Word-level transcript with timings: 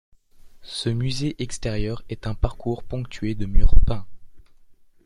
Ce 0.63 0.89
musée 0.89 1.35
extérieur 1.37 2.01
est 2.09 2.25
un 2.25 2.33
parcours 2.33 2.81
ponctué 2.83 3.35
de 3.35 3.45
murs 3.45 3.75
peints. 3.85 4.07